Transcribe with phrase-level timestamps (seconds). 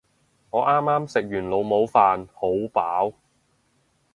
[0.49, 0.81] 我啱
[1.13, 3.13] 啱食完老母飯，好飽